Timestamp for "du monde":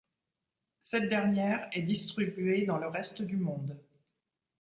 3.21-3.77